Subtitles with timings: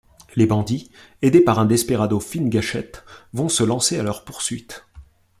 [0.35, 0.89] Les bandits,
[1.21, 4.87] aidés par un desperado fine gâchette, vont se lancer à leur poursuite.